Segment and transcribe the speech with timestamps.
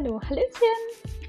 [0.00, 0.78] Hallo, Hallöchen!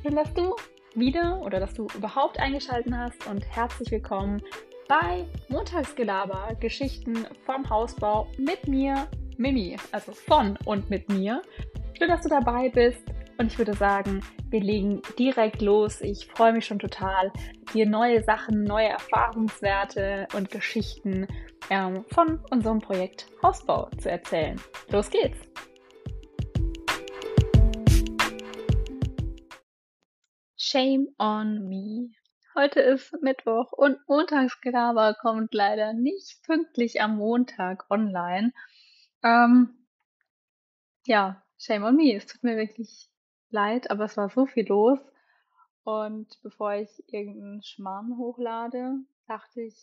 [0.03, 0.55] Schön, dass du
[0.93, 4.43] wieder oder dass du überhaupt eingeschaltet hast und herzlich willkommen
[4.87, 9.07] bei Montagsgelaber, Geschichten vom Hausbau mit mir,
[9.37, 11.41] Mimi, also von und mit mir.
[11.97, 13.01] Schön, dass du dabei bist
[13.39, 14.21] und ich würde sagen,
[14.51, 16.01] wir legen direkt los.
[16.01, 17.31] Ich freue mich schon total,
[17.73, 21.25] dir neue Sachen, neue Erfahrungswerte und Geschichten
[21.71, 24.61] ähm, von unserem Projekt Hausbau zu erzählen.
[24.91, 25.39] Los geht's!
[30.71, 32.11] Shame on me.
[32.53, 38.53] Heute ist Mittwoch und Montagsgelaber kommt leider nicht pünktlich am Montag online.
[39.23, 39.87] Ähm,
[41.07, 42.13] ja, shame on me.
[42.13, 43.09] Es tut mir wirklich
[43.49, 44.99] leid, aber es war so viel los.
[45.85, 48.93] Und bevor ich irgendeinen Schmarrn hochlade,
[49.25, 49.75] dachte ich,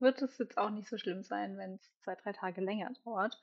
[0.00, 3.40] wird es jetzt auch nicht so schlimm sein, wenn es zwei, drei Tage länger dauert.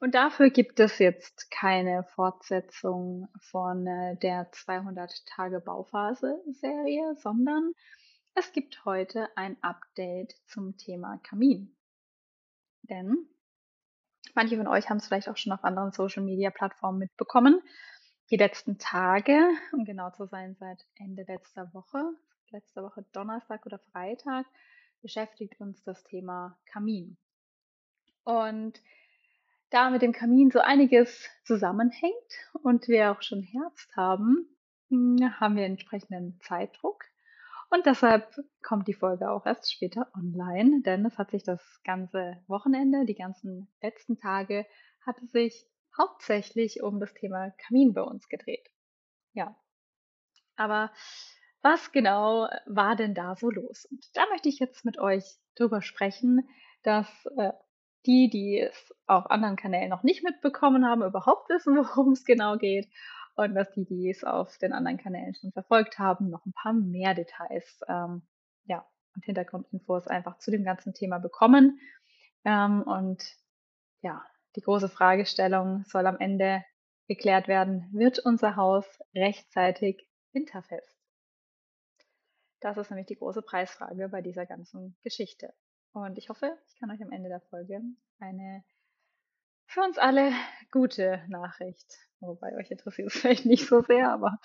[0.00, 7.72] Und dafür gibt es jetzt keine Fortsetzung von äh, der 200 Tage Bauphase Serie, sondern
[8.34, 11.76] es gibt heute ein Update zum Thema Kamin.
[12.82, 13.26] Denn
[14.34, 17.60] manche von euch haben es vielleicht auch schon auf anderen Social Media Plattformen mitbekommen.
[18.30, 19.36] Die letzten Tage,
[19.72, 22.04] um genau zu sein, seit Ende letzter Woche,
[22.50, 24.46] letzte Woche Donnerstag oder Freitag,
[25.02, 27.16] beschäftigt uns das Thema Kamin.
[28.22, 28.80] Und
[29.70, 32.14] da mit dem Kamin so einiges zusammenhängt
[32.62, 34.48] und wir auch schon Herbst haben,
[34.88, 37.04] hm, haben wir entsprechenden Zeitdruck.
[37.70, 42.42] Und deshalb kommt die Folge auch erst später online, denn es hat sich das ganze
[42.46, 44.66] Wochenende, die ganzen letzten Tage,
[45.04, 48.66] hatte sich hauptsächlich um das Thema Kamin bei uns gedreht.
[49.34, 49.54] Ja.
[50.56, 50.90] Aber
[51.60, 53.84] was genau war denn da so los?
[53.84, 55.24] Und da möchte ich jetzt mit euch
[55.56, 56.48] drüber sprechen,
[56.82, 57.52] dass äh,
[58.06, 62.56] die, die es auf anderen Kanälen noch nicht mitbekommen haben, überhaupt wissen, worum es genau
[62.56, 62.88] geht.
[63.36, 66.72] Und dass die, die es auf den anderen Kanälen schon verfolgt haben, noch ein paar
[66.72, 68.22] mehr Details ähm,
[68.64, 71.78] ja, und Hintergrundinfos einfach zu dem ganzen Thema bekommen.
[72.44, 73.22] Ähm, und
[74.00, 74.24] ja,
[74.56, 76.64] die große Fragestellung soll am Ende
[77.06, 80.96] geklärt werden, wird unser Haus rechtzeitig winterfest?
[82.60, 85.54] Das ist nämlich die große Preisfrage bei dieser ganzen Geschichte.
[85.92, 87.80] Und ich hoffe, ich kann euch am Ende der Folge
[88.20, 88.64] eine
[89.66, 90.32] für uns alle
[90.70, 94.38] gute Nachricht, wobei euch interessiert es vielleicht nicht so sehr, aber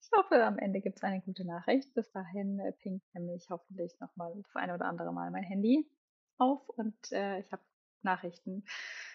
[0.00, 1.92] ich hoffe, am Ende gibt es eine gute Nachricht.
[1.94, 5.86] Bis dahin äh, pinkt nämlich hoffentlich nochmal das eine oder andere Mal mein Handy
[6.38, 7.62] auf und äh, ich habe
[8.02, 8.64] Nachrichten,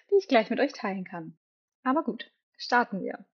[0.09, 1.37] die ich gleich mit euch teilen kann.
[1.83, 3.25] Aber gut, starten wir.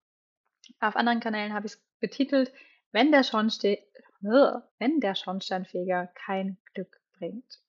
[0.80, 2.52] Auf anderen Kanälen habe ich es betitelt,
[2.90, 3.78] wenn der, Schornste
[4.20, 7.60] wenn der Schornsteinfeger kein Glück bringt.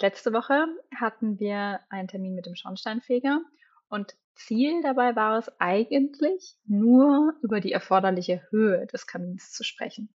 [0.00, 3.40] Letzte Woche hatten wir einen Termin mit dem Schornsteinfeger
[3.88, 10.12] und Ziel dabei war es eigentlich nur über die erforderliche Höhe des Kamins zu sprechen.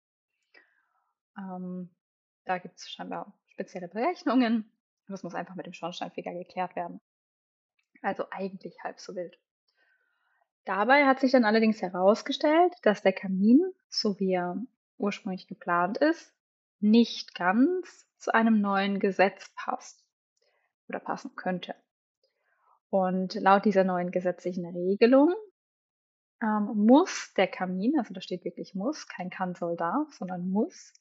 [1.36, 1.90] Ähm,
[2.44, 4.70] da gibt es scheinbar spezielle Berechnungen
[5.06, 7.00] und das muss einfach mit dem Schornsteinfeger geklärt werden.
[8.02, 9.38] Also eigentlich halb so wild.
[10.64, 14.62] Dabei hat sich dann allerdings herausgestellt, dass der Kamin, so wie er
[14.98, 16.33] ursprünglich geplant ist,
[16.84, 20.04] nicht ganz zu einem neuen Gesetz passt
[20.86, 21.74] oder passen könnte.
[22.90, 25.34] Und laut dieser neuen gesetzlichen Regelung
[26.42, 30.92] ähm, muss der Kamin, also da steht wirklich muss, kein kann, soll, darf, sondern muss,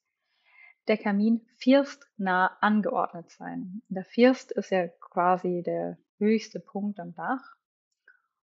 [0.88, 3.82] der Kamin firstnah angeordnet sein.
[3.90, 7.56] Der First ist ja quasi der höchste Punkt am Dach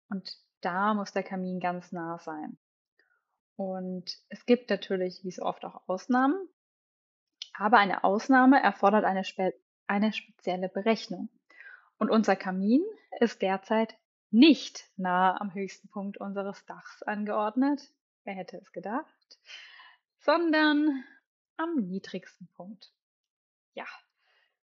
[0.08, 2.58] und da muss der Kamin ganz nah sein.
[3.56, 6.48] Und es gibt natürlich, wie so oft, auch Ausnahmen.
[7.54, 9.54] Aber eine Ausnahme erfordert eine, spe
[9.86, 11.28] eine spezielle Berechnung.
[11.98, 12.82] Und unser Kamin
[13.20, 13.96] ist derzeit
[14.30, 17.80] nicht nahe am höchsten Punkt unseres Dachs angeordnet.
[18.24, 19.38] Wer hätte es gedacht?
[20.18, 21.04] Sondern
[21.56, 22.92] am niedrigsten Punkt.
[23.74, 23.86] Ja,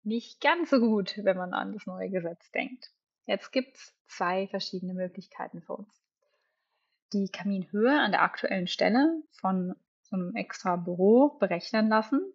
[0.01, 2.91] nicht ganz so gut, wenn man an das neue Gesetz denkt.
[3.27, 6.01] Jetzt gibt es zwei verschiedene Möglichkeiten für uns.
[7.13, 12.33] Die Kaminhöhe an der aktuellen Stelle von so einem extra Büro berechnen lassen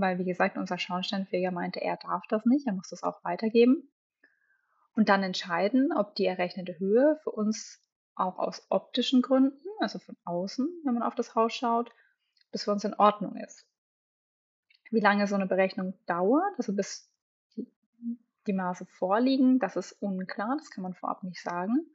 [0.00, 3.90] weil wie gesagt, unser Schornsteinfeger meinte, er darf das nicht, er muss das auch weitergeben.
[4.94, 7.82] Und dann entscheiden, ob die errechnete Höhe für uns
[8.14, 11.90] auch aus optischen Gründen, also von außen, wenn man auf das Haus schaut,
[12.50, 13.66] bis für uns in Ordnung ist.
[14.90, 17.10] Wie lange so eine Berechnung dauert, also bis
[17.56, 17.70] die,
[18.46, 21.86] die Maße vorliegen, das ist unklar, das kann man vorab nicht sagen.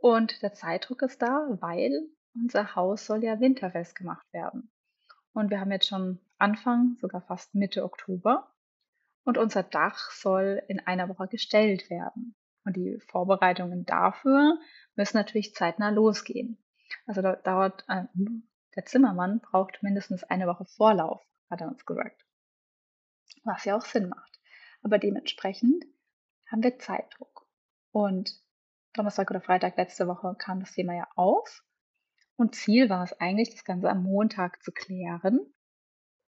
[0.00, 4.70] Und der Zeitdruck ist da, weil unser Haus soll ja winterfest gemacht werden.
[5.32, 8.52] Und wir haben jetzt schon Anfang, sogar fast Mitte Oktober.
[9.24, 12.36] Und unser Dach soll in einer Woche gestellt werden.
[12.64, 14.58] Und die Vorbereitungen dafür
[14.94, 16.58] müssen natürlich zeitnah losgehen.
[17.06, 18.04] Also da dauert, äh,
[18.74, 22.24] der Zimmermann braucht mindestens eine Woche Vorlauf, hat er uns gesagt.
[23.44, 24.40] Was ja auch Sinn macht.
[24.82, 25.84] Aber dementsprechend
[26.50, 27.48] haben wir Zeitdruck.
[27.90, 28.40] Und
[28.92, 31.64] Donnerstag oder Freitag letzte Woche kam das Thema ja auf.
[32.36, 35.40] Und Ziel war es eigentlich, das Ganze am Montag zu klären,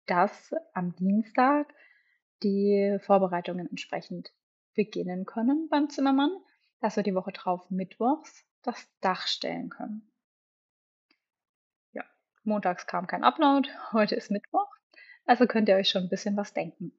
[0.07, 1.73] dass am Dienstag
[2.43, 4.33] die Vorbereitungen entsprechend
[4.75, 6.31] beginnen können beim Zimmermann,
[6.81, 10.11] dass wir die Woche drauf mittwochs das Dach stellen können.
[11.93, 12.05] Ja,
[12.45, 14.69] montags kam kein Upload, heute ist Mittwoch,
[15.25, 16.93] also könnt ihr euch schon ein bisschen was denken.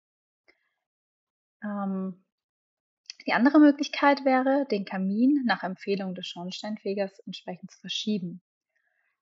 [1.63, 2.23] Ähm,
[3.25, 8.41] die andere Möglichkeit wäre, den Kamin nach Empfehlung des Schornsteinfegers entsprechend zu verschieben.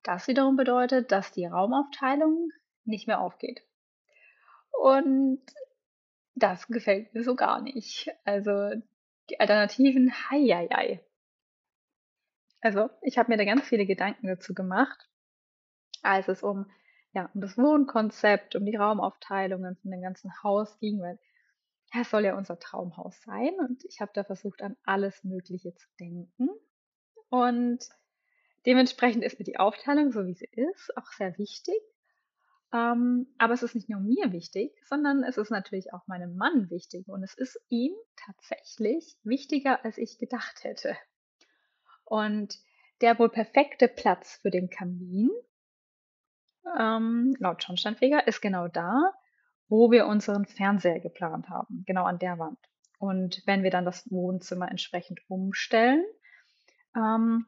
[0.03, 2.51] Das wiederum bedeutet, dass die Raumaufteilung
[2.83, 3.61] nicht mehr aufgeht.
[4.81, 5.41] Und
[6.35, 8.09] das gefällt mir so gar nicht.
[8.23, 8.71] Also
[9.29, 10.39] die Alternativen, hei,
[12.61, 15.09] Also ich habe mir da ganz viele Gedanken dazu gemacht,
[16.01, 16.69] als es um,
[17.13, 21.19] ja, um das Wohnkonzept, um die Raumaufteilungen von dem ganzen Haus ging, weil
[21.99, 25.87] es soll ja unser Traumhaus sein und ich habe da versucht, an alles Mögliche zu
[25.99, 26.49] denken.
[27.29, 27.89] Und
[28.65, 31.75] dementsprechend ist mir die Aufteilung, so wie sie ist, auch sehr wichtig.
[32.75, 36.69] Ähm, aber es ist nicht nur mir wichtig, sondern es ist natürlich auch meinem Mann
[36.69, 37.07] wichtig.
[37.07, 40.97] Und es ist ihm tatsächlich wichtiger, als ich gedacht hätte.
[42.03, 42.59] Und
[42.99, 45.29] der wohl perfekte Platz für den Kamin,
[46.77, 49.13] ähm, laut Schornsteinfeger, ist genau da,
[49.69, 52.59] wo wir unseren Fernseher geplant haben, genau an der Wand.
[52.99, 56.03] Und wenn wir dann das Wohnzimmer entsprechend umstellen,
[56.95, 57.45] ähm,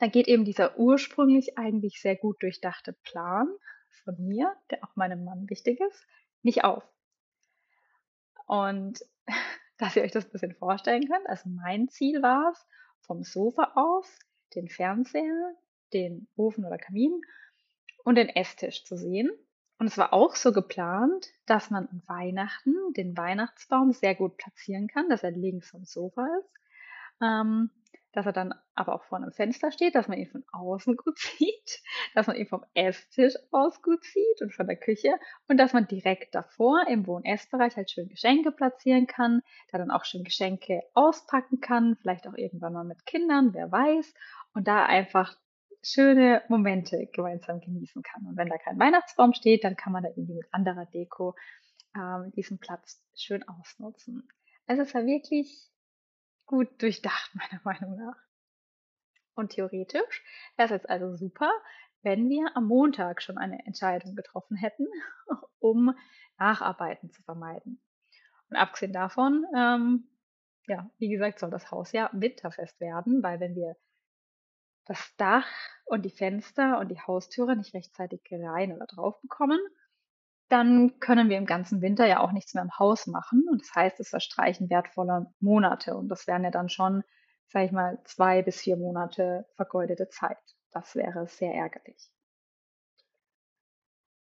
[0.00, 3.48] dann geht eben dieser ursprünglich eigentlich sehr gut durchdachte Plan
[4.00, 6.06] von mir, der auch meinem Mann wichtig ist,
[6.42, 6.84] nicht auf.
[8.46, 9.00] Und
[9.78, 12.66] dass ihr euch das ein bisschen vorstellen könnt, also mein Ziel war es,
[13.00, 14.18] vom Sofa aus
[14.54, 15.54] den Fernseher,
[15.92, 17.20] den Ofen oder Kamin
[18.04, 19.30] und den Esstisch zu sehen.
[19.78, 24.88] Und es war auch so geplant, dass man an Weihnachten den Weihnachtsbaum sehr gut platzieren
[24.88, 26.50] kann, dass er links vom Sofa ist.
[27.20, 27.70] Ähm,
[28.16, 31.18] dass er dann aber auch vor einem Fenster steht, dass man ihn von außen gut
[31.38, 31.82] sieht,
[32.14, 35.14] dass man ihn vom Esstisch aus gut sieht und von der Küche
[35.48, 40.06] und dass man direkt davor im Wohn-Essbereich halt schön Geschenke platzieren kann, da dann auch
[40.06, 44.14] schön Geschenke auspacken kann, vielleicht auch irgendwann mal mit Kindern, wer weiß,
[44.54, 45.36] und da einfach
[45.82, 48.26] schöne Momente gemeinsam genießen kann.
[48.26, 51.34] Und wenn da kein Weihnachtsbaum steht, dann kann man da irgendwie mit anderer Deko
[51.94, 54.26] ähm, diesen Platz schön ausnutzen.
[54.66, 55.70] Also es war wirklich
[56.46, 58.16] gut durchdacht, meiner Meinung nach.
[59.34, 60.24] Und theoretisch
[60.56, 61.50] wäre es jetzt also super,
[62.02, 64.86] wenn wir am Montag schon eine Entscheidung getroffen hätten,
[65.58, 65.94] um
[66.38, 67.82] Nacharbeiten zu vermeiden.
[68.48, 70.08] Und abgesehen davon, ähm,
[70.68, 73.76] ja, wie gesagt, soll das Haus ja winterfest werden, weil wenn wir
[74.86, 75.48] das Dach
[75.84, 79.58] und die Fenster und die Haustüre nicht rechtzeitig rein oder drauf bekommen,
[80.48, 83.44] dann können wir im ganzen Winter ja auch nichts mehr im Haus machen.
[83.50, 85.96] Und das heißt, es verstreichen wertvolle Monate.
[85.96, 87.02] Und das wären ja dann schon,
[87.48, 90.38] sage ich mal, zwei bis vier Monate vergeudete Zeit.
[90.70, 92.10] Das wäre sehr ärgerlich.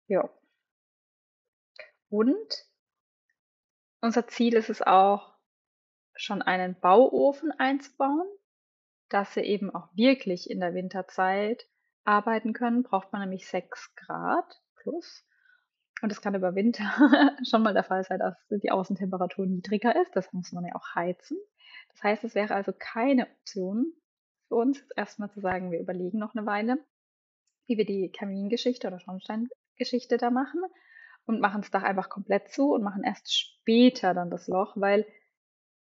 [0.06, 0.28] Ja.
[2.08, 2.66] Und
[4.00, 5.38] unser Ziel ist es auch,
[6.18, 8.26] schon einen Bauofen einzubauen,
[9.08, 11.68] dass wir eben auch wirklich in der Winterzeit
[12.04, 12.82] arbeiten können.
[12.82, 15.24] Braucht man nämlich 6 Grad plus.
[16.00, 16.84] Und das kann über Winter
[17.48, 20.14] schon mal der Fall sein, dass die Außentemperatur niedriger ist.
[20.14, 21.38] Das muss man ja auch heizen.
[21.92, 23.92] Das heißt, es wäre also keine Option
[24.46, 26.78] für uns, jetzt erstmal zu sagen, wir überlegen noch eine Weile,
[27.66, 30.60] wie wir die Kamingeschichte oder Schornsteingeschichte da machen
[31.26, 35.06] und machen das Dach einfach komplett zu und machen erst später dann das Loch, weil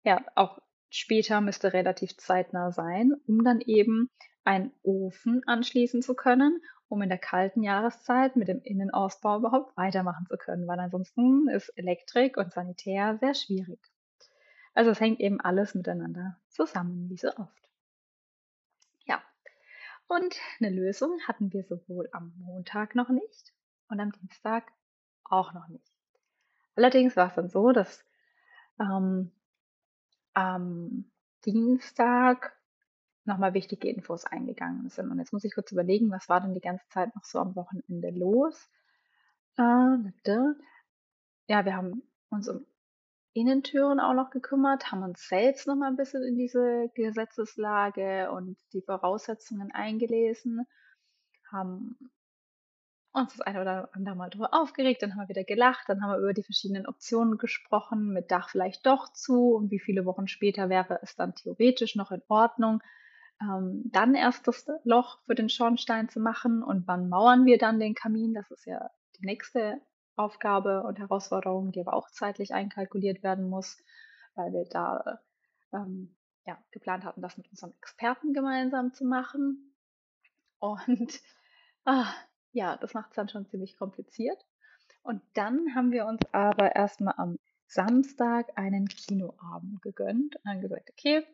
[0.04, 0.58] ja auch
[0.90, 4.10] später müsste relativ zeitnah sein, um dann eben
[4.44, 10.26] einen Ofen anschließen zu können um in der kalten Jahreszeit mit dem Innenausbau überhaupt weitermachen
[10.26, 13.80] zu können, weil ansonsten ist Elektrik und Sanitär sehr schwierig.
[14.74, 17.70] Also es hängt eben alles miteinander zusammen, wie so oft.
[19.04, 19.22] Ja,
[20.06, 23.52] und eine Lösung hatten wir sowohl am Montag noch nicht
[23.88, 24.72] und am Dienstag
[25.24, 25.92] auch noch nicht.
[26.74, 28.04] Allerdings war es dann so, dass
[28.80, 29.32] ähm,
[30.32, 31.10] am
[31.44, 32.57] Dienstag
[33.28, 35.10] nochmal wichtige Infos eingegangen sind.
[35.10, 37.54] Und jetzt muss ich kurz überlegen, was war denn die ganze Zeit noch so am
[37.54, 38.68] Wochenende los?
[39.56, 39.98] Äh,
[41.46, 42.66] ja, wir haben uns um
[43.32, 48.82] Innentüren auch noch gekümmert, haben uns selbst nochmal ein bisschen in diese Gesetzeslage und die
[48.82, 50.66] Voraussetzungen eingelesen,
[51.50, 51.96] haben
[53.12, 56.12] uns das eine oder andere Mal darüber aufgeregt, dann haben wir wieder gelacht, dann haben
[56.12, 60.28] wir über die verschiedenen Optionen gesprochen, mit Dach vielleicht doch zu und wie viele Wochen
[60.28, 62.82] später wäre es dann theoretisch noch in Ordnung,
[63.40, 67.78] ähm, dann erst das Loch für den Schornstein zu machen und wann mauern wir dann
[67.78, 68.34] den Kamin.
[68.34, 69.80] Das ist ja die nächste
[70.16, 73.78] Aufgabe und Herausforderung, die aber auch zeitlich einkalkuliert werden muss,
[74.34, 75.20] weil wir da
[75.72, 79.74] ähm, ja, geplant hatten, das mit unserem Experten gemeinsam zu machen.
[80.58, 81.20] Und
[81.84, 82.06] ah,
[82.52, 84.44] ja, das macht es dann schon ziemlich kompliziert.
[85.02, 90.90] Und dann haben wir uns aber erstmal am Samstag einen Kinoabend gegönnt und haben gesagt,
[90.90, 91.24] okay,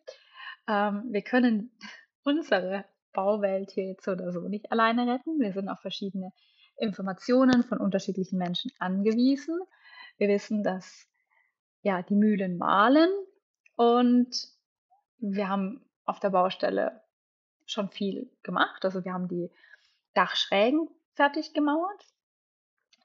[0.69, 1.71] ähm, wir können
[2.25, 5.39] unsere Bauwelt hier jetzt oder so nicht alleine retten.
[5.39, 6.33] Wir sind auf verschiedene
[6.77, 9.61] Informationen von unterschiedlichen Menschen angewiesen.
[10.19, 11.09] Wir wissen, dass
[11.83, 13.11] ja die Mühlen mahlen
[13.77, 14.35] und
[15.19, 17.03] wir haben auf der Baustelle
[17.67, 18.85] schon viel gemacht.
[18.85, 19.51] Also wir haben die
[20.15, 22.07] Dachschrägen fertig gemauert.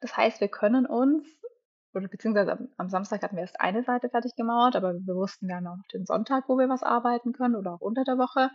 [0.02, 1.28] Das heißt, wir können uns,
[1.94, 5.52] oder beziehungsweise am, am, Samstag hatten wir erst eine Seite fertig gemauert, aber wir wussten,
[5.52, 8.52] auch noch den Sonntag, wo wir was arbeiten können oder auch unter der Woche.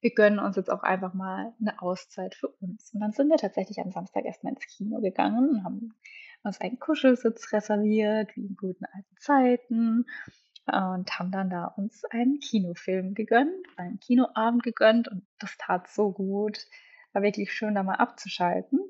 [0.00, 2.92] Wir gönnen uns jetzt auch einfach mal eine Auszeit für uns.
[2.92, 5.94] Und dann sind wir tatsächlich am Samstag erstmal ins Kino gegangen und haben
[6.42, 10.04] uns einen Kuschelsitz reserviert, wie in guten alten Zeiten
[10.66, 16.12] und haben dann da uns einen Kinofilm gegönnt, einen Kinoabend gegönnt und das tat so
[16.12, 16.66] gut.
[17.12, 18.80] War wirklich schön, da mal abzuschalten.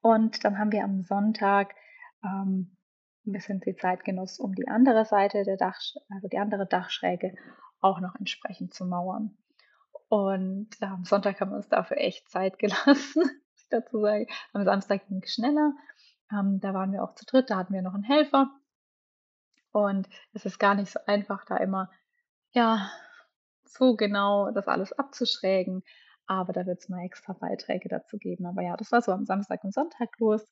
[0.00, 1.74] Und dann haben wir am Sonntag
[2.24, 2.76] ähm,
[3.26, 7.34] ein bisschen die Zeit genutzt, um die andere Seite der Dach, also die andere Dachschräge
[7.80, 9.36] auch noch entsprechend zu mauern.
[10.08, 14.26] Und am Sonntag haben wir uns dafür echt Zeit gelassen, muss ich dazu sagen.
[14.52, 15.72] Am Samstag ging es schneller.
[16.32, 18.50] Ähm, da waren wir auch zu dritt, da hatten wir noch einen Helfer.
[19.72, 21.90] Und es ist gar nicht so einfach, da immer,
[22.50, 22.90] ja,
[23.64, 25.84] so genau das alles abzuschrägen.
[26.26, 28.46] Aber da wird es mal extra Beiträge dazu geben.
[28.46, 30.44] Aber ja, das war so am Samstag und Sonntag los.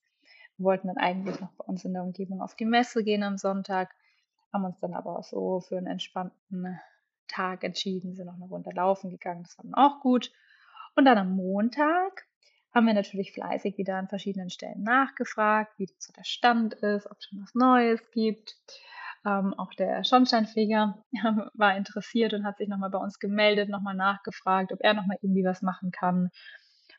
[0.59, 3.95] Wollten dann eigentlich noch bei uns in der Umgebung auf die Messe gehen am Sonntag,
[4.53, 6.81] haben uns dann aber so für einen entspannten
[7.29, 9.45] Tag entschieden, sind noch eine Runde laufen gegangen.
[9.45, 10.33] Das war dann auch gut.
[10.97, 12.27] Und dann am Montag
[12.75, 17.19] haben wir natürlich fleißig wieder an verschiedenen Stellen nachgefragt, wie so der Stand ist, ob
[17.19, 18.57] es schon was Neues gibt.
[19.25, 21.03] Ähm, auch der Schornsteinfeger
[21.55, 25.45] war interessiert und hat sich nochmal bei uns gemeldet, nochmal nachgefragt, ob er nochmal irgendwie
[25.45, 26.31] was machen kann.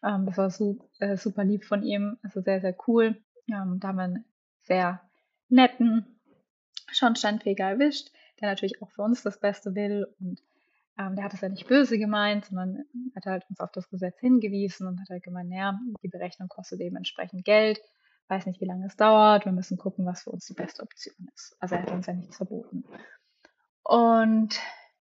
[0.04, 3.22] Ähm, das war su äh, super lieb von ihm, also sehr, sehr cool.
[3.50, 4.26] Ähm, da haben wir einen
[4.64, 5.02] sehr
[5.50, 6.20] netten
[6.92, 10.42] Schornsteinfeger erwischt, der natürlich auch für uns das Beste will und
[10.98, 12.84] ähm, der hat es ja nicht böse gemeint, sondern
[13.16, 16.82] hat halt uns auf das Gesetz hingewiesen und hat halt gemeint, naja, die Berechnung kostet
[16.82, 17.80] dementsprechend Geld
[18.30, 19.46] weiß nicht, wie lange es dauert.
[19.46, 21.56] Wir müssen gucken, was für uns die beste Option ist.
[21.60, 22.84] Also er hat uns ja nichts verboten.
[23.84, 24.60] Und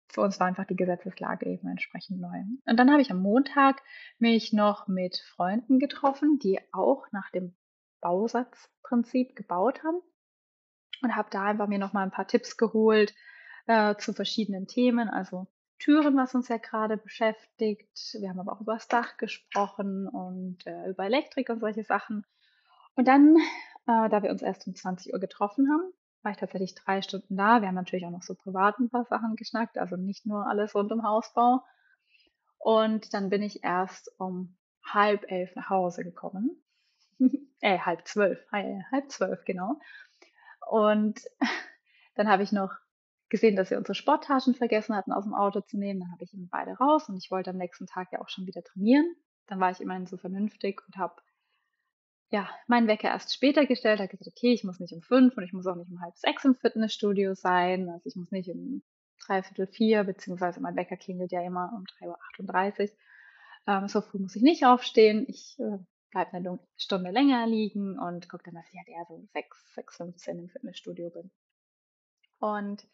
[0.09, 2.41] für uns war einfach die Gesetzeslage eben entsprechend neu.
[2.65, 3.83] Und dann habe ich am Montag
[4.19, 7.55] mich noch mit Freunden getroffen, die auch nach dem
[8.01, 10.01] Bausatzprinzip gebaut haben
[11.03, 13.15] und habe da einfach mir noch mal ein paar Tipps geholt
[13.67, 15.47] äh, zu verschiedenen Themen, also
[15.79, 18.15] Türen, was uns ja gerade beschäftigt.
[18.19, 22.27] Wir haben aber auch über das Dach gesprochen und äh, über Elektrik und solche Sachen.
[22.95, 23.37] Und dann,
[23.87, 25.91] äh, da wir uns erst um 20 Uhr getroffen haben,
[26.23, 27.63] war ich tatsächlich drei Stunden da.
[27.63, 30.75] Wir haben natürlich auch noch so privat ein paar Sachen geschnackt, also nicht nur alles
[30.75, 31.63] rund um Hausbau.
[32.59, 36.63] Und dann bin ich erst um halb elf nach Hause gekommen.
[37.61, 39.79] äh, halb zwölf, halb zwölf, genau.
[40.69, 41.21] Und
[42.15, 42.73] dann habe ich noch
[43.29, 46.01] gesehen, dass wir unsere Sporttaschen vergessen hatten, aus dem Auto zu nehmen.
[46.01, 48.47] Dann habe ich ihnen beide raus und ich wollte am nächsten Tag ja auch schon
[48.47, 49.15] wieder trainieren.
[49.47, 51.23] Dann war ich immerhin so vernünftig und habe
[52.31, 55.43] ja, meinen Wecker erst später gestellt, habe gesagt, okay, ich muss nicht um fünf und
[55.43, 57.89] ich muss auch nicht um halb sechs im Fitnessstudio sein.
[57.89, 58.83] Also ich muss nicht um
[59.27, 62.19] dreiviertel vier, beziehungsweise mein Wecker klingelt ja immer um drei Uhr.
[62.29, 62.93] achtunddreißig.
[63.67, 65.25] Ähm, so früh muss ich nicht aufstehen.
[65.29, 65.79] Ich äh,
[66.11, 69.75] bleibe eine Stunde länger liegen und gucke dann, dass ich halt eher so um sechs,
[69.75, 71.31] sechs, fünfzehn im Fitnessstudio bin.
[72.39, 72.87] Und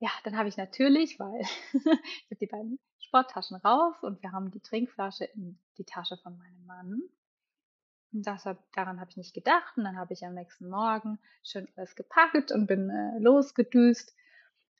[0.00, 1.40] ja, dann habe ich natürlich, weil
[1.72, 6.36] ich habe die beiden Sporttaschen raus und wir haben die Trinkflasche in die Tasche von
[6.36, 7.02] meinem Mann
[8.22, 9.76] das hab, daran habe ich nicht gedacht.
[9.76, 14.14] Und dann habe ich am nächsten Morgen schön alles gepackt und bin äh, losgedüst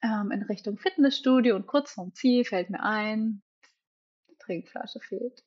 [0.03, 1.57] ähm, in Richtung Fitnessstudio.
[1.57, 3.43] Und kurz vorm Ziel fällt mir ein,
[4.31, 5.45] die Trinkflasche fehlt.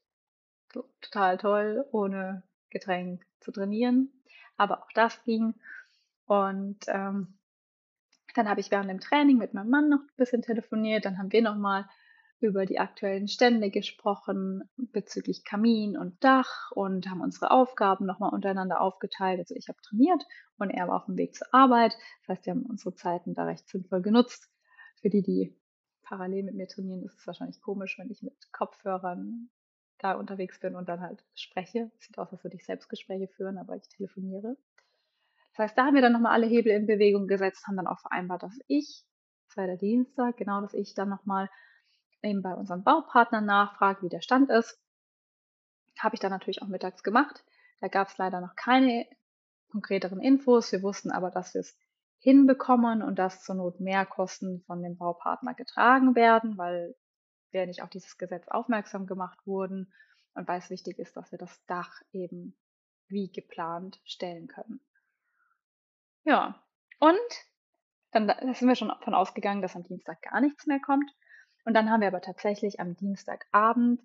[1.02, 4.12] Total toll, ohne Getränk zu trainieren.
[4.58, 5.56] Aber auch das ging.
[6.26, 7.38] Und ähm,
[8.36, 11.06] dann habe ich während dem Training mit meinem Mann noch ein bisschen telefoniert.
[11.06, 11.88] Dann haben wir nochmal
[12.40, 18.82] über die aktuellen Stände gesprochen bezüglich Kamin und Dach und haben unsere Aufgaben nochmal untereinander
[18.82, 19.40] aufgeteilt.
[19.40, 20.24] Also ich habe trainiert
[20.58, 21.98] und er war auf dem Weg zur Arbeit.
[22.22, 24.52] Das heißt, wir haben unsere Zeiten da recht sinnvoll genutzt.
[25.02, 25.56] Für die, die
[26.04, 29.50] parallel mit mir trainieren, ist es wahrscheinlich komisch, wenn ich mit Kopfhörern
[30.00, 31.92] da unterwegs bin und dann halt spreche.
[32.00, 34.58] Sieht aus, als würde ich Selbstgespräche führen, aber ich telefoniere.
[35.52, 38.00] Das heißt, da haben wir dann nochmal alle Hebel in Bewegung gesetzt, haben dann auch
[38.00, 39.04] vereinbart, dass ich,
[39.48, 41.50] das war der Dienstag, genau, dass ich dann nochmal
[42.22, 44.80] eben bei unseren Baupartnern nachfragt, wie der Stand ist.
[45.98, 47.44] Habe ich dann natürlich auch mittags gemacht.
[47.80, 49.08] Da gab es leider noch keine
[49.70, 50.72] konkreteren Infos.
[50.72, 51.76] Wir wussten aber, dass wir es
[52.20, 56.96] hinbekommen und dass zur Not Mehrkosten von dem Baupartner getragen werden, weil
[57.52, 59.94] wir nicht auf dieses Gesetz aufmerksam gemacht wurden
[60.34, 62.56] und weil es wichtig ist, dass wir das Dach eben
[63.08, 64.82] wie geplant stellen können.
[66.24, 66.62] Ja,
[67.00, 67.18] und
[68.12, 71.10] dann sind wir schon davon ausgegangen, dass am Dienstag gar nichts mehr kommt.
[71.66, 74.02] Und dann haben wir aber tatsächlich am Dienstagabend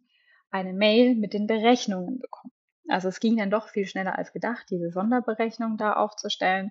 [0.50, 2.52] eine Mail mit den Berechnungen bekommen.
[2.88, 6.70] Also es ging dann doch viel schneller als gedacht, diese Sonderberechnung da aufzustellen.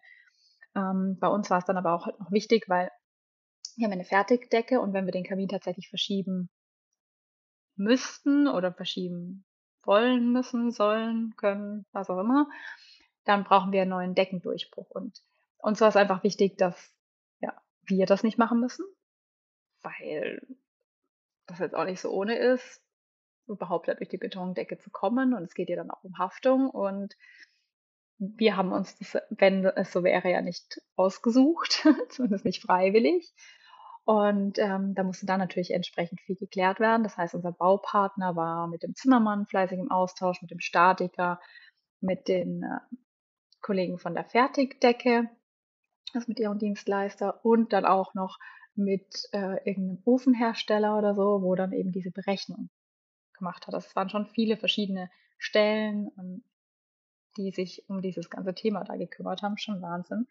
[0.76, 2.92] Ähm, bei uns war es dann aber auch noch wichtig, weil
[3.78, 6.50] wir haben eine Fertigdecke und wenn wir den Kamin tatsächlich verschieben
[7.82, 9.44] müssten oder verschieben
[9.84, 12.48] wollen, müssen, sollen, können, was auch immer,
[13.26, 14.90] dann brauchen wir einen neuen Deckendurchbruch.
[14.92, 15.22] Und
[15.58, 16.94] uns war es einfach wichtig, dass
[17.40, 18.86] ja, wir das nicht machen müssen,
[19.82, 20.42] weil
[21.48, 22.82] das jetzt auch nicht so ohne ist,
[23.48, 25.34] überhaupt durch die Betondecke zu kommen.
[25.34, 26.70] Und es geht ja dann auch um Haftung.
[26.70, 27.16] Und
[28.18, 33.34] wir haben uns das, wenn es so wäre, ja nicht ausgesucht, zumindest nicht freiwillig.
[34.04, 37.04] Und ähm, da musste dann natürlich entsprechend viel geklärt werden.
[37.04, 41.40] Das heißt, unser Baupartner war mit dem Zimmermann fleißig im Austausch, mit dem Statiker,
[42.00, 42.80] mit den äh,
[43.62, 45.30] Kollegen von der Fertigdecke,
[46.14, 48.40] also mit ihrem Dienstleister und dann auch noch
[48.76, 52.70] mit äh, irgendeinem Ofenhersteller oder so, wo dann eben diese Berechnung
[53.38, 53.74] gemacht hat.
[53.74, 56.44] Das waren schon viele verschiedene Stellen, ähm,
[57.38, 59.58] die sich um dieses ganze Thema da gekümmert haben.
[59.58, 60.28] Schon Wahnsinn.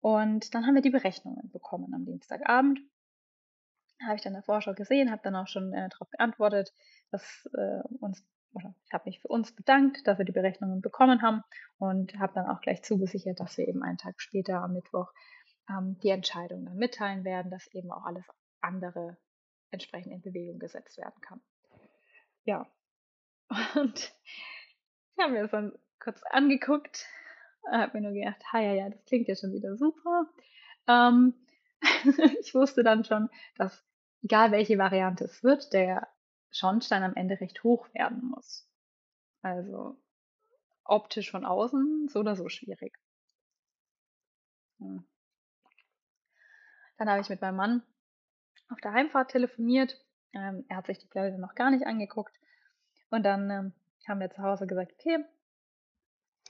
[0.00, 2.80] Und dann haben wir die Berechnungen bekommen am Dienstagabend.
[4.04, 6.72] Habe ich dann der Vorschau gesehen, habe dann auch schon äh, darauf geantwortet,
[7.10, 11.20] dass äh, uns, oder ich habe mich für uns bedankt, dass wir die Berechnungen bekommen
[11.20, 11.42] haben
[11.78, 15.12] und habe dann auch gleich zugesichert, dass wir eben einen Tag später am Mittwoch
[15.68, 18.24] ähm, die Entscheidung dann mitteilen werden, dass eben auch alles
[18.60, 19.16] andere
[19.70, 21.40] entsprechend in Bewegung gesetzt werden kann.
[22.44, 22.66] Ja,
[23.74, 23.98] und
[25.16, 27.06] ich habe mir das dann kurz angeguckt,
[27.70, 30.26] habe mir nur gedacht, ha, ja, ja, das klingt ja schon wieder super.
[30.86, 31.34] Ähm,
[32.40, 33.84] ich wusste dann schon, dass
[34.22, 36.08] egal welche Variante es wird, der
[36.50, 38.68] Schornstein am Ende recht hoch werden muss.
[39.42, 39.96] Also
[40.84, 42.98] optisch von außen so oder so schwierig.
[44.78, 45.04] Hm.
[46.96, 47.82] Dann habe ich mit meinem Mann
[48.70, 50.04] auf der Heimfahrt telefoniert.
[50.32, 52.34] Ähm, er hat sich die Bilder noch gar nicht angeguckt.
[53.10, 53.72] Und dann ähm,
[54.08, 55.24] haben wir zu Hause gesagt, okay,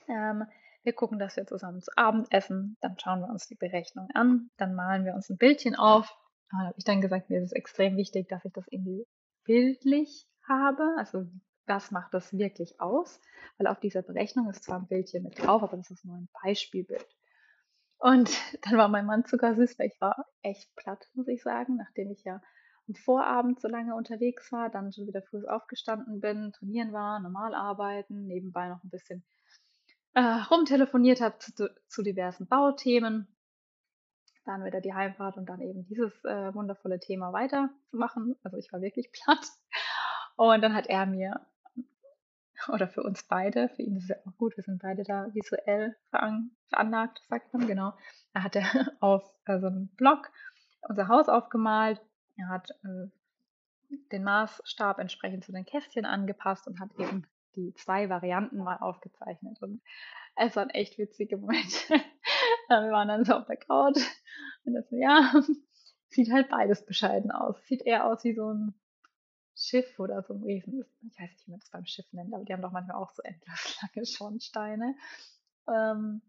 [0.07, 0.45] ähm,
[0.89, 2.75] wir gucken, dass wir zusammen zu Abend essen.
[2.81, 4.49] Dann schauen wir uns die Berechnung an.
[4.57, 6.11] Dann malen wir uns ein Bildchen auf.
[6.49, 9.05] Da habe ich dann gesagt, mir ist es extrem wichtig, dass ich das irgendwie
[9.43, 10.95] bildlich habe.
[10.97, 11.27] Also
[11.67, 13.21] was macht das wirklich aus?
[13.59, 16.29] Weil auf dieser Berechnung ist zwar ein Bildchen mit drauf, aber das ist nur ein
[16.41, 17.07] Beispielbild.
[17.99, 18.31] Und
[18.63, 22.09] dann war mein Mann sogar süß, weil ich war echt platt, muss ich sagen, nachdem
[22.09, 22.41] ich ja
[22.87, 27.53] am Vorabend so lange unterwegs war, dann schon wieder früh aufgestanden bin, trainieren war, normal
[27.53, 29.23] arbeiten, nebenbei noch ein bisschen
[30.13, 33.27] äh, rumtelefoniert habe zu, zu, diversen Bauthemen.
[34.45, 38.35] Dann wieder die Heimfahrt und dann eben dieses äh, wundervolle Thema weiterzumachen.
[38.43, 39.45] Also ich war wirklich platt.
[40.35, 41.45] Und dann hat er mir
[42.67, 45.33] oder für uns beide, für ihn ist es ja auch gut, wir sind beide da
[45.33, 47.93] visuell veranlagt, sagt man, genau.
[48.33, 48.63] Da hat er
[48.99, 50.29] auf äh, so einem Blog
[50.81, 52.01] unser Haus aufgemalt.
[52.37, 53.07] Er hat äh,
[54.11, 57.25] den Maßstab entsprechend zu den Kästchen angepasst und hat eben
[57.59, 59.61] die zwei Varianten mal aufgezeichnet.
[59.61, 59.81] Und
[60.35, 61.75] es waren echt witzige Momente.
[62.69, 63.99] wir waren dann so auf der Couch
[64.65, 65.33] und das, ja,
[66.09, 67.55] sieht halt beides bescheiden aus.
[67.67, 68.73] Sieht eher aus wie so ein
[69.55, 70.85] Schiff oder so ein Riesen.
[71.01, 73.11] Ich weiß nicht, wie man das beim Schiff nennt, aber die haben doch manchmal auch
[73.11, 74.95] so endlos lange Schornsteine.
[75.67, 76.21] Ähm,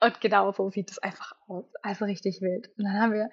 [0.00, 1.64] und genau so sieht es einfach aus.
[1.82, 2.68] Also richtig wild.
[2.76, 3.30] Und dann haben wir,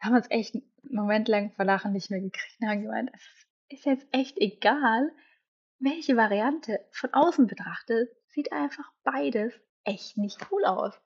[0.00, 3.22] haben uns echt einen Moment lang vor Lachen nicht mehr gekriegt und haben gemeint, es
[3.68, 5.10] ist jetzt echt egal,
[5.84, 9.52] welche Variante von außen betrachtet, sieht einfach beides
[9.84, 10.98] echt nicht cool aus.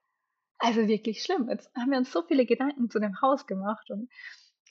[0.59, 1.49] Also wirklich schlimm.
[1.51, 4.11] Jetzt haben wir uns so viele Gedanken zu dem Haus gemacht und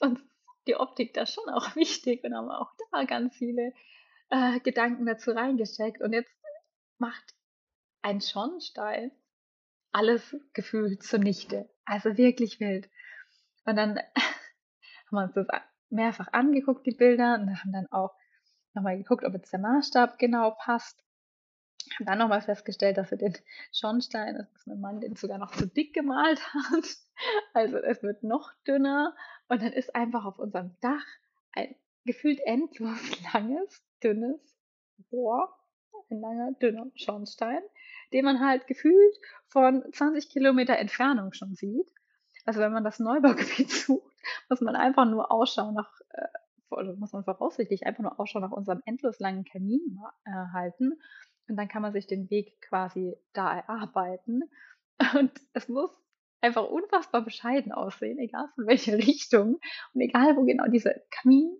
[0.00, 0.20] uns
[0.66, 3.72] die Optik da schon auch wichtig und haben auch da ganz viele
[4.30, 6.00] äh, Gedanken dazu reingesteckt.
[6.00, 6.32] Und jetzt
[6.98, 7.34] macht
[8.02, 9.12] ein Schornstein
[9.92, 11.68] alles gefühlt zunichte.
[11.84, 12.88] Also wirklich wild.
[13.64, 15.46] Und dann haben wir uns das
[15.90, 18.14] mehrfach angeguckt, die Bilder, und haben dann auch
[18.78, 21.04] nochmal geguckt, ob jetzt der Maßstab genau passt.
[21.96, 23.36] Haben dann nochmal festgestellt, dass wir den
[23.72, 26.84] Schornstein, dass mein Mann den sogar noch zu dick gemalt hat.
[27.52, 29.12] Also es wird noch dünner
[29.48, 31.04] und dann ist einfach auf unserem Dach
[31.50, 32.96] ein gefühlt endlos
[33.34, 34.40] langes, dünnes
[35.10, 35.52] Rohr,
[36.10, 37.60] ein langer, dünner Schornstein,
[38.12, 39.16] den man halt gefühlt
[39.48, 41.90] von 20 Kilometer Entfernung schon sieht.
[42.44, 44.14] Also wenn man das Neubaugebiet sucht,
[44.48, 46.28] muss man einfach nur Ausschau nach äh,
[46.70, 51.00] oder muss man voraussichtlich einfach nur Ausschau nach unserem endlos langen Kamin äh, halten.
[51.48, 54.42] Und dann kann man sich den Weg quasi da erarbeiten.
[55.14, 55.90] Und es muss
[56.40, 59.58] einfach unfassbar bescheiden aussehen, egal von welcher Richtung
[59.94, 61.56] und egal wo genau dieser Kamin,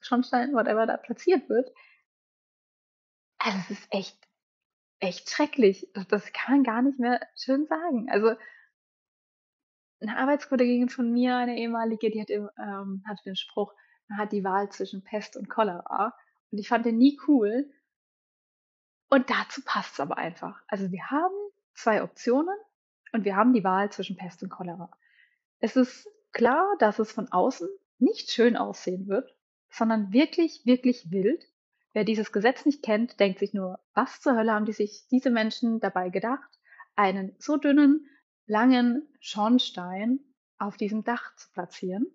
[0.00, 1.70] Schornstein, whatever da platziert wird.
[3.38, 4.18] Also es ist echt,
[5.00, 5.88] echt schrecklich.
[5.94, 8.08] Das, das kann man gar nicht mehr schön sagen.
[8.10, 8.34] Also
[10.00, 13.72] eine Arbeitskollegin von mir, eine ehemalige, die hat ähm, hatte den Spruch,
[14.16, 16.14] hat die Wahl zwischen Pest und Cholera.
[16.50, 17.70] Und ich fand den nie cool.
[19.08, 20.62] Und dazu passt es aber einfach.
[20.68, 21.34] Also wir haben
[21.74, 22.56] zwei Optionen
[23.12, 24.90] und wir haben die Wahl zwischen Pest und Cholera.
[25.58, 29.34] Es ist klar, dass es von außen nicht schön aussehen wird,
[29.70, 31.44] sondern wirklich, wirklich wild.
[31.92, 35.30] Wer dieses Gesetz nicht kennt, denkt sich nur, was zur Hölle haben die sich diese
[35.30, 36.58] Menschen dabei gedacht,
[36.96, 38.08] einen so dünnen,
[38.46, 40.20] langen Schornstein
[40.58, 42.06] auf diesem Dach zu platzieren.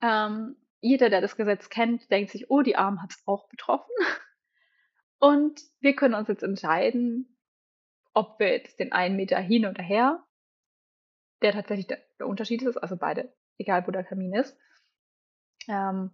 [0.00, 3.90] Ähm, jeder, der das Gesetz kennt, denkt sich, oh, die Armen hat es auch betroffen.
[5.18, 7.36] Und wir können uns jetzt entscheiden,
[8.14, 10.24] ob wir jetzt den einen Meter hin oder her,
[11.42, 14.56] der tatsächlich der, Unterschied ist, also beide, egal wo der Kamin ist.
[15.68, 16.10] Ähm,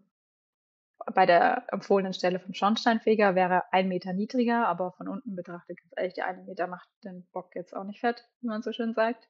[1.14, 5.92] bei der empfohlenen Stelle vom Schornsteinfeger wäre ein Meter niedriger, aber von unten betrachtet, ganz
[5.96, 8.94] ehrlich, der eine Meter macht den Bock jetzt auch nicht fett, wie man so schön
[8.94, 9.28] sagt.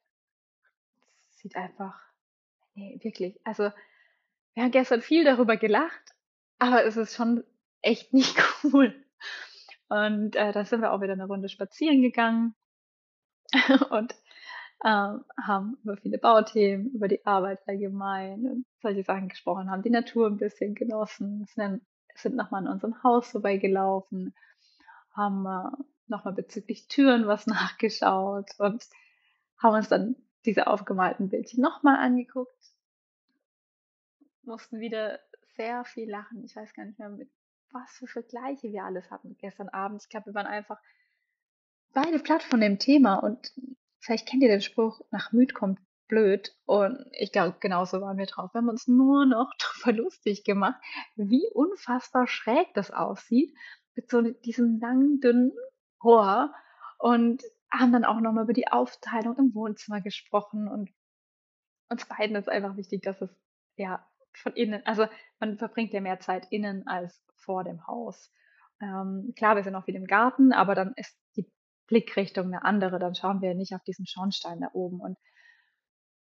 [1.29, 1.99] Sieht einfach,
[2.73, 3.39] nee, wirklich.
[3.45, 3.71] Also,
[4.53, 6.13] wir haben gestern viel darüber gelacht,
[6.59, 7.43] aber es ist schon
[7.81, 8.95] echt nicht cool.
[9.89, 12.55] Und äh, da sind wir auch wieder eine Runde spazieren gegangen
[13.89, 14.15] und
[14.83, 19.89] ähm, haben über viele Bauthemen, über die Arbeit allgemein und solche Sachen gesprochen, haben die
[19.89, 21.81] Natur ein bisschen genossen, sind,
[22.15, 24.35] sind nochmal in unserem Haus vorbeigelaufen,
[25.15, 28.83] haben äh, nochmal bezüglich Türen was nachgeschaut und
[29.57, 32.72] haben uns dann diese aufgemalten Bildchen nochmal angeguckt.
[34.45, 35.19] Mussten wieder
[35.55, 36.43] sehr viel lachen.
[36.43, 37.29] Ich weiß gar nicht mehr, mit
[37.71, 40.01] was für Vergleiche wir alles hatten gestern Abend.
[40.03, 40.79] Ich glaube, wir waren einfach
[41.93, 43.53] beide platt von dem Thema und
[43.99, 46.55] vielleicht kennt ihr den Spruch, nach müd kommt blöd.
[46.65, 48.53] Und ich glaube, genauso waren wir drauf.
[48.53, 49.51] Wir haben uns nur noch
[49.83, 50.79] darüber lustig gemacht,
[51.15, 53.55] wie unfassbar schräg das aussieht.
[53.95, 55.51] Mit so diesem langen, dünnen
[56.03, 56.53] Rohr.
[56.99, 60.67] Und haben dann auch nochmal über die Aufteilung im Wohnzimmer gesprochen.
[60.67, 60.91] Und
[61.89, 63.29] uns beiden ist einfach wichtig, dass es
[63.75, 65.07] ja von innen, also
[65.39, 68.31] man verbringt ja mehr Zeit innen als vor dem Haus.
[68.81, 71.51] Ähm, klar, wir sind auch wieder im Garten, aber dann ist die
[71.87, 74.99] Blickrichtung eine andere, dann schauen wir nicht auf diesen Schornstein da oben.
[74.99, 75.17] Und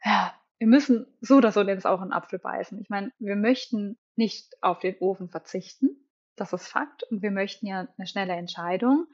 [0.03, 2.79] ja, wir müssen so oder so jetzt auch einen Apfel beißen.
[2.79, 6.09] Ich meine, wir möchten nicht auf den Ofen verzichten.
[6.35, 7.03] Das ist Fakt.
[7.03, 9.07] Und wir möchten ja eine schnelle Entscheidung,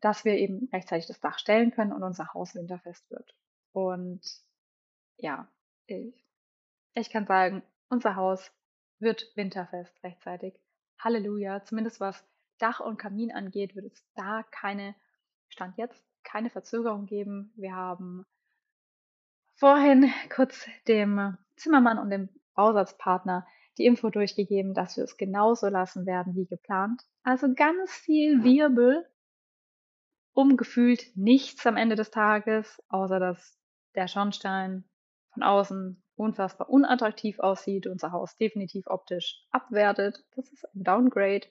[0.00, 3.34] dass wir eben rechtzeitig das Dach stellen können und unser Haus winterfest wird.
[3.72, 4.22] Und
[5.16, 5.48] ja,
[5.86, 6.24] ich,
[6.94, 7.62] ich kann sagen,
[7.94, 8.52] unser Haus
[8.98, 10.54] wird winterfest rechtzeitig.
[10.98, 11.64] Halleluja.
[11.64, 12.24] Zumindest was
[12.58, 14.94] Dach und Kamin angeht, wird es da keine
[15.48, 17.52] Stand jetzt keine Verzögerung geben.
[17.54, 18.26] Wir haben
[19.54, 23.46] vorhin kurz dem Zimmermann und dem Bausatzpartner
[23.78, 27.02] die Info durchgegeben, dass wir es genauso lassen werden wie geplant.
[27.22, 29.08] Also ganz viel Wirbel,
[30.32, 33.56] umgefühlt nichts am Ende des Tages, außer dass
[33.94, 34.84] der Schornstein
[35.32, 40.24] von außen unfassbar unattraktiv aussieht, unser Haus definitiv optisch abwertet.
[40.36, 41.46] Das ist ein Downgrade.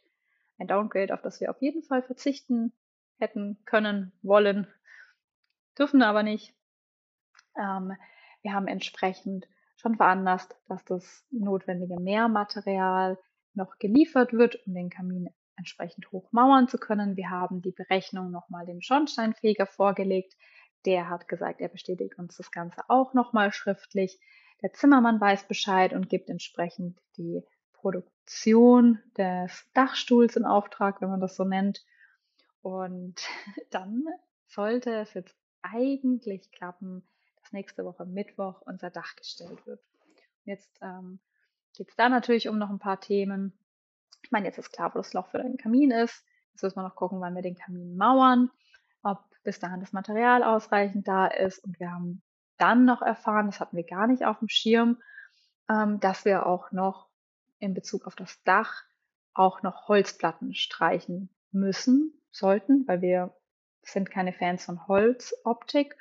[0.58, 2.74] Ein Downgrade, auf das wir auf jeden Fall verzichten
[3.18, 4.68] hätten können, wollen,
[5.78, 6.54] dürfen aber nicht.
[7.58, 7.94] Ähm,
[8.42, 9.48] wir haben entsprechend
[9.78, 13.18] schon veranlasst, dass das notwendige Mehrmaterial
[13.54, 17.16] noch geliefert wird, um den Kamin entsprechend hochmauern zu können.
[17.16, 20.36] Wir haben die Berechnung nochmal dem Schornsteinfeger vorgelegt.
[20.86, 24.20] Der hat gesagt, er bestätigt uns das Ganze auch nochmal schriftlich.
[24.64, 31.20] Der Zimmermann weiß Bescheid und gibt entsprechend die Produktion des Dachstuhls in Auftrag, wenn man
[31.20, 31.86] das so nennt.
[32.62, 33.16] Und
[33.72, 34.06] dann
[34.48, 37.04] sollte es jetzt eigentlich klappen,
[37.42, 39.82] dass nächste Woche Mittwoch unser Dach gestellt wird.
[39.82, 41.20] Und jetzt ähm,
[41.76, 43.52] geht es da natürlich um noch ein paar Themen.
[44.22, 46.24] Ich meine, jetzt ist klar, wo das Loch für den Kamin ist.
[46.52, 48.50] Jetzt müssen wir noch gucken, wann wir den Kamin mauern,
[49.02, 51.60] ob bis dahin das Material ausreichend da ist.
[51.66, 52.22] Und wir haben
[52.58, 55.02] dann noch erfahren, das hatten wir gar nicht auf dem Schirm,
[55.70, 57.10] ähm, dass wir auch noch
[57.60, 58.84] in Bezug auf das Dach
[59.34, 63.36] auch noch Holzplatten streichen müssen, sollten, weil wir
[63.82, 65.96] sind keine Fans von Holzoptik.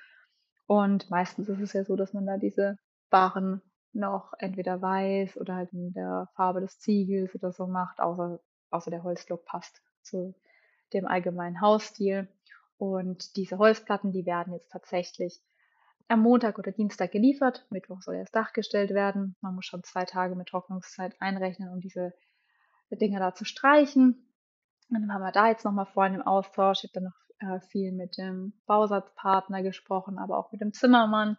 [0.67, 2.79] Und meistens ist es ja so, dass man da diese
[3.11, 3.63] Barren
[3.93, 8.91] noch entweder weiß oder halt in der Farbe des Ziegels oder so macht, außer, außer
[8.91, 10.35] der Holzlook passt zu
[10.93, 12.29] dem allgemeinen Hausstil.
[12.79, 15.41] Und diese Holzplatten, die werden jetzt tatsächlich
[16.09, 17.67] am Montag oder Dienstag geliefert.
[17.71, 19.37] Mittwoch soll das Dach gestellt werden.
[19.41, 22.13] Man muss schon zwei Tage mit Trocknungszeit einrechnen, um diese
[22.91, 24.29] Dinge da zu streichen.
[24.91, 26.85] Dann haben wir da jetzt nochmal vorhin im Austausch.
[26.85, 31.37] Ich habe dann noch äh, viel mit dem Bausatzpartner gesprochen, aber auch mit dem Zimmermann.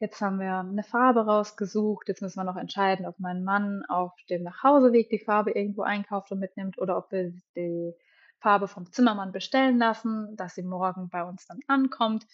[0.00, 2.08] Jetzt haben wir eine Farbe rausgesucht.
[2.08, 6.30] Jetzt müssen wir noch entscheiden, ob mein Mann auf dem Nachhauseweg die Farbe irgendwo einkauft
[6.30, 7.92] und mitnimmt oder ob wir die
[8.38, 12.24] Farbe vom Zimmermann bestellen lassen, dass sie morgen bei uns dann ankommt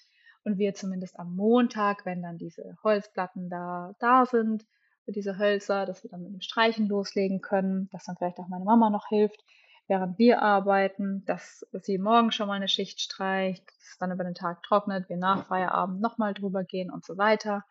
[0.44, 4.66] und wir zumindest am Montag, wenn dann diese Holzplatten da, da sind,
[5.04, 8.48] für diese Hölzer, dass wir dann mit dem Streichen loslegen können, dass dann vielleicht auch
[8.48, 9.44] meine Mama noch hilft,
[9.87, 14.24] während wir arbeiten, dass sie morgen schon mal eine Schicht streicht, dass es dann über
[14.24, 17.64] den Tag trocknet, wir nach Feierabend nochmal drüber gehen und so weiter.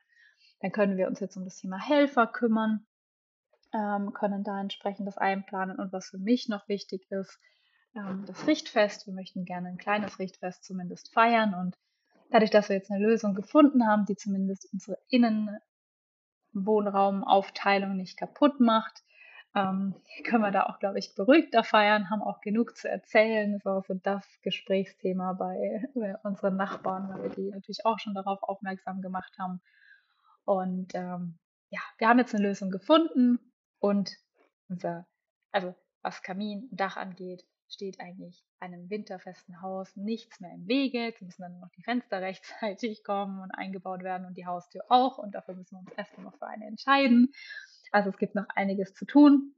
[0.60, 2.86] Dann können wir uns jetzt um das Thema Helfer kümmern,
[3.74, 7.40] ähm, können da entsprechend das einplanen und was für mich noch wichtig ist,
[7.96, 9.08] ähm, das Richtfest.
[9.08, 11.76] Wir möchten gerne ein kleines Richtfest zumindest feiern und
[12.30, 19.04] dadurch, dass wir jetzt eine Lösung gefunden haben, die zumindest unsere Innenwohnraumaufteilung nicht kaputt macht,
[19.56, 23.54] ähm, können wir da auch, glaube ich, beruhigter feiern, haben auch genug zu erzählen.
[23.54, 28.14] Das war so das Gesprächsthema bei, bei unseren Nachbarn, weil wir die natürlich auch schon
[28.14, 29.62] darauf aufmerksam gemacht haben.
[30.46, 31.38] Und ähm,
[31.70, 33.40] ja, wir haben jetzt eine Lösung gefunden
[33.80, 34.18] und
[34.68, 35.08] unser,
[35.52, 41.00] also was Kamin und Dach angeht, steht eigentlich einem winterfesten Haus nichts mehr im Wege.
[41.06, 45.18] Jetzt müssen dann noch die Fenster rechtzeitig kommen und eingebaut werden und die Haustür auch.
[45.18, 47.34] Und dafür müssen wir uns erstmal noch für eine entscheiden.
[47.92, 49.56] Also es gibt noch einiges zu tun.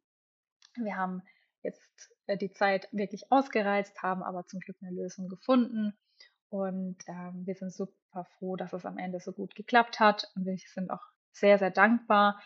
[0.76, 1.22] Wir haben
[1.62, 5.94] jetzt äh, die Zeit wirklich ausgereizt, haben aber zum Glück eine Lösung gefunden.
[6.50, 10.32] Und ähm, wir sind super froh, dass es am Ende so gut geklappt hat.
[10.36, 12.42] Und wir sind auch sehr, sehr dankbar,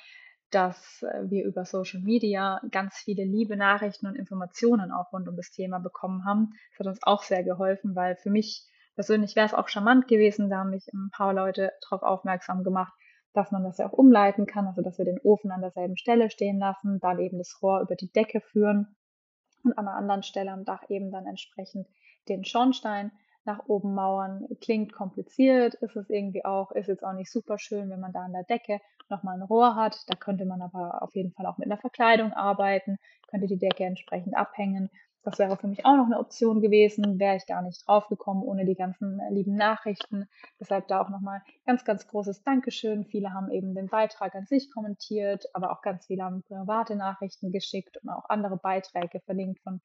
[0.52, 5.36] dass äh, wir über Social Media ganz viele liebe Nachrichten und Informationen auch rund um
[5.36, 6.52] das Thema bekommen haben.
[6.72, 10.50] Das hat uns auch sehr geholfen, weil für mich persönlich wäre es auch charmant gewesen,
[10.50, 12.94] da haben mich ein paar Leute darauf aufmerksam gemacht,
[13.34, 16.30] dass man das ja auch umleiten kann, also dass wir den Ofen an derselben Stelle
[16.30, 18.96] stehen lassen, dann eben das Rohr über die Decke führen
[19.64, 21.88] und an einer anderen Stelle am Dach eben dann entsprechend
[22.28, 23.12] den Schornstein
[23.50, 24.48] nach oben mauern.
[24.62, 28.22] Klingt kompliziert, ist es irgendwie auch, ist jetzt auch nicht super schön, wenn man da
[28.22, 29.98] an der Decke nochmal ein Rohr hat.
[30.08, 33.86] Da könnte man aber auf jeden Fall auch mit einer Verkleidung arbeiten, könnte die Decke
[33.86, 34.90] entsprechend abhängen.
[35.24, 38.42] Das wäre für mich auch noch eine Option gewesen, wäre ich gar nicht drauf gekommen
[38.42, 40.30] ohne die ganzen äh, lieben Nachrichten.
[40.60, 43.04] Deshalb da auch nochmal ganz, ganz großes Dankeschön.
[43.04, 47.52] Viele haben eben den Beitrag an sich kommentiert, aber auch ganz viele haben private Nachrichten
[47.52, 49.82] geschickt und auch andere Beiträge verlinkt von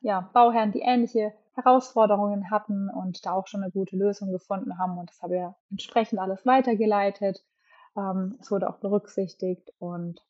[0.00, 4.98] ja, Bauherren, die ähnliche Herausforderungen hatten und da auch schon eine gute Lösung gefunden haben.
[4.98, 7.44] Und das habe ich entsprechend alles weitergeleitet.
[7.96, 10.22] Ähm, es wurde auch berücksichtigt und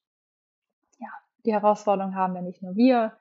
[0.99, 1.09] ja,
[1.45, 3.13] die Herausforderung haben ja nicht nur wir,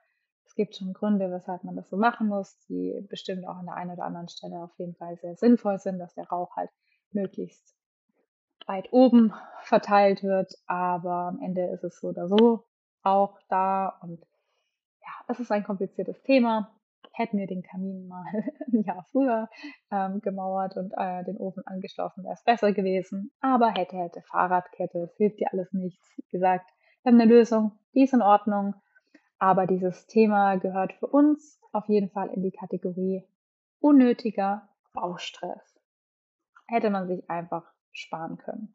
[0.56, 3.92] gibt schon Gründe, weshalb man das so machen muss, die bestimmt auch an der einen
[3.92, 6.70] oder anderen Stelle auf jeden Fall sehr sinnvoll sind, dass der Rauch halt
[7.12, 7.76] möglichst
[8.66, 10.54] weit oben verteilt wird.
[10.66, 12.64] Aber am Ende ist es so oder so
[13.02, 14.26] auch da und
[15.06, 16.72] ja, es ist ein kompliziertes Thema.
[17.12, 18.24] Hätten wir den Kamin mal
[18.72, 19.48] ein Jahr früher
[19.90, 23.30] ähm, gemauert und äh, den Ofen angeschlossen, wäre es besser gewesen.
[23.40, 26.12] Aber hätte, hätte Fahrradkette, es hilft dir alles nichts.
[26.16, 26.70] Wie gesagt,
[27.02, 28.74] wir haben eine Lösung, die ist in Ordnung.
[29.38, 33.22] Aber dieses Thema gehört für uns auf jeden Fall in die Kategorie
[33.80, 35.78] unnötiger Baustress.
[36.66, 38.74] Hätte man sich einfach sparen können.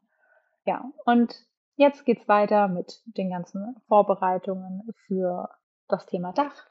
[0.64, 1.34] Ja, und
[1.76, 5.48] jetzt geht's weiter mit den ganzen Vorbereitungen für
[5.92, 6.66] das Thema Dach,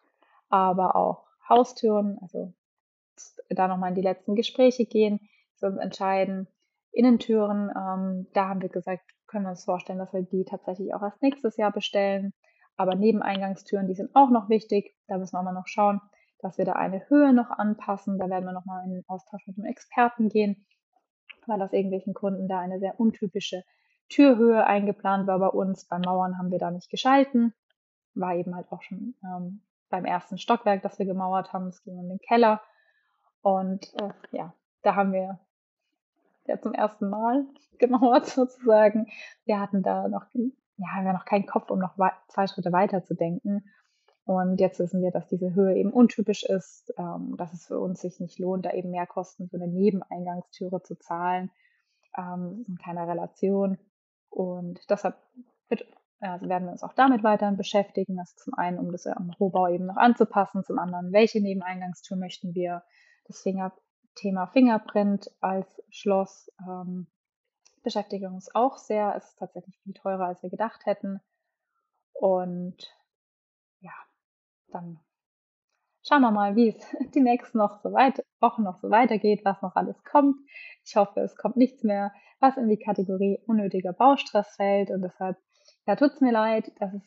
[0.49, 2.53] aber auch Haustüren, also
[3.49, 5.19] da nochmal in die letzten Gespräche gehen,
[5.55, 6.47] zu entscheiden.
[6.91, 11.01] Innentüren, ähm, da haben wir gesagt, können wir uns vorstellen, dass wir die tatsächlich auch
[11.01, 12.33] erst nächstes Jahr bestellen.
[12.75, 14.95] Aber Nebeneingangstüren, die sind auch noch wichtig.
[15.07, 16.01] Da müssen wir aber noch schauen,
[16.39, 18.17] dass wir da eine Höhe noch anpassen.
[18.17, 20.65] Da werden wir nochmal in den Austausch mit dem Experten gehen,
[21.47, 23.63] weil aus irgendwelchen Gründen da eine sehr untypische
[24.09, 25.85] Türhöhe eingeplant war bei uns.
[25.85, 27.53] Bei Mauern haben wir da nicht geschalten.
[28.13, 31.67] War eben halt auch schon ähm, beim ersten Stockwerk, das wir gemauert haben.
[31.67, 32.61] Es ging um den Keller.
[33.41, 35.39] Und äh, ja, da haben wir
[36.45, 37.45] ja zum ersten Mal
[37.79, 39.07] gemauert sozusagen.
[39.45, 40.25] Wir hatten da noch
[40.81, 41.95] ja, haben wir noch keinen Kopf, um noch
[42.27, 43.63] zwei Schritte weiter zu denken.
[44.25, 48.01] Und jetzt wissen wir, dass diese Höhe eben untypisch ist, ähm, dass es für uns
[48.01, 51.51] sich nicht lohnt, da eben mehr Kosten für eine Nebeneingangstüre zu zahlen,
[52.17, 53.77] ähm, in keiner Relation.
[54.29, 55.15] Und deshalb
[55.69, 55.85] wird,
[56.21, 58.17] also werden wir uns auch damit weiterhin beschäftigen.
[58.17, 62.53] Das zum einen, um das am Rohbau eben noch anzupassen, zum anderen, welche Nebeneingangstür möchten
[62.53, 62.83] wir.
[63.25, 63.73] Das Finger
[64.15, 67.07] Thema Fingerprint als Schloss ähm,
[67.83, 69.15] beschäftigt uns auch sehr.
[69.15, 71.21] Es ist tatsächlich viel teurer, als wir gedacht hätten.
[72.13, 72.77] Und
[73.79, 73.93] ja,
[74.67, 74.99] dann
[76.03, 79.61] schauen wir mal, wie es die nächsten noch so weit, Wochen noch so weitergeht, was
[79.61, 80.37] noch alles kommt.
[80.85, 84.91] Ich hoffe, es kommt nichts mehr, was in die Kategorie unnötiger Baustress fällt.
[84.91, 85.37] Und deshalb,
[85.87, 87.01] ja, tut es mir leid, dass es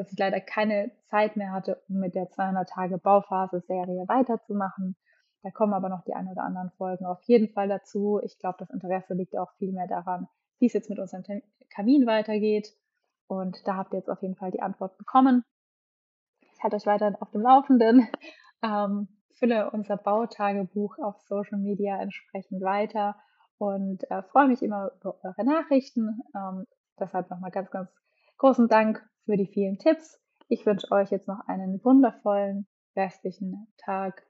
[0.00, 4.96] dass ich leider keine Zeit mehr hatte, um mit der 200 Tage Bauphase Serie weiterzumachen.
[5.42, 8.18] Da kommen aber noch die ein oder anderen Folgen auf jeden Fall dazu.
[8.22, 10.26] Ich glaube, das Interesse liegt auch viel mehr daran,
[10.58, 11.24] wie es jetzt mit unserem
[11.68, 12.74] Kamin weitergeht.
[13.26, 15.44] Und da habt ihr jetzt auf jeden Fall die Antwort bekommen.
[16.54, 18.08] Ich halte euch weiter auf dem Laufenden.
[18.62, 23.16] Ähm, fülle unser Bautagebuch auf Social Media entsprechend weiter
[23.56, 26.20] und äh, freue mich immer über eure Nachrichten.
[26.36, 26.66] Ähm,
[26.98, 27.88] deshalb nochmal ganz, ganz
[28.40, 30.18] großen Dank für die vielen Tipps.
[30.48, 34.26] Ich wünsche euch jetzt noch einen wundervollen restlichen Tag.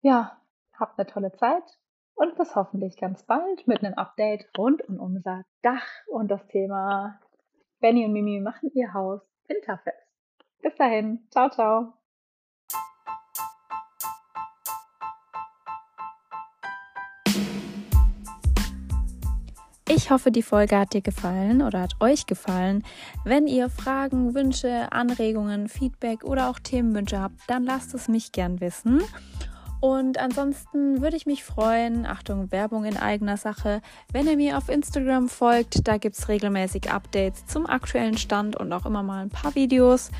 [0.00, 0.40] Ja,
[0.72, 1.78] habt eine tolle Zeit
[2.14, 7.20] und bis hoffentlich ganz bald mit einem Update rund um unser Dach und das Thema
[7.80, 10.08] Benny und Mimi machen ihr Haus winterfest.
[10.62, 11.97] Bis dahin, ciao, ciao.
[19.90, 22.84] Ich hoffe, die Folge hat dir gefallen oder hat euch gefallen.
[23.24, 28.60] Wenn ihr Fragen, Wünsche, Anregungen, Feedback oder auch Themenwünsche habt, dann lasst es mich gern
[28.60, 29.00] wissen.
[29.80, 33.80] Und ansonsten würde ich mich freuen, Achtung, Werbung in eigener Sache,
[34.12, 35.88] wenn ihr mir auf Instagram folgt.
[35.88, 40.10] Da gibt es regelmäßig Updates zum aktuellen Stand und auch immer mal ein paar Videos.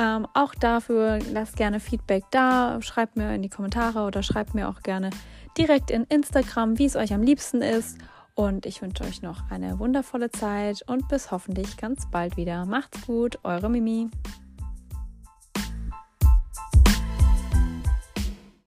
[0.00, 4.66] Ähm, auch dafür lasst gerne Feedback da, schreibt mir in die Kommentare oder schreibt mir
[4.68, 5.10] auch gerne
[5.58, 7.98] direkt in Instagram, wie es euch am liebsten ist.
[8.36, 12.66] Und ich wünsche euch noch eine wundervolle Zeit und bis hoffentlich ganz bald wieder.
[12.66, 14.10] Macht's gut, eure Mimi.